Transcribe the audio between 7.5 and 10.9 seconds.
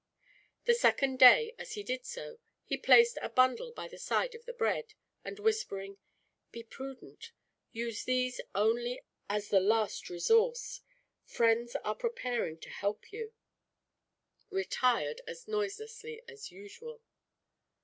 Use these only as the last resource.